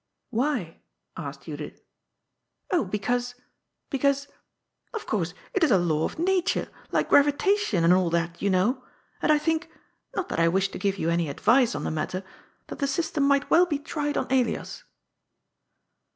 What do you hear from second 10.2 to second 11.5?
that I wish to give you any